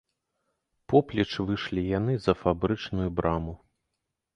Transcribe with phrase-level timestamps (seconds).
[0.93, 3.53] Поплеч выйшлі яны за фабрычную браму.